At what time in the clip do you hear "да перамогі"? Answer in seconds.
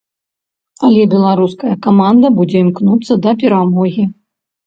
3.27-4.03